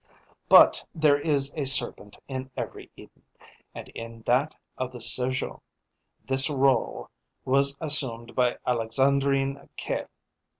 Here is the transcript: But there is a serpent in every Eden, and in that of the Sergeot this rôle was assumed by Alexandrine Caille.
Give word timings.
But 0.49 0.83
there 0.95 1.19
is 1.21 1.53
a 1.55 1.63
serpent 1.65 2.17
in 2.27 2.49
every 2.57 2.89
Eden, 2.95 3.21
and 3.75 3.87
in 3.89 4.23
that 4.25 4.55
of 4.75 4.91
the 4.91 4.99
Sergeot 4.99 5.61
this 6.27 6.47
rôle 6.49 7.07
was 7.45 7.77
assumed 7.79 8.33
by 8.35 8.57
Alexandrine 8.65 9.69
Caille. 9.77 10.09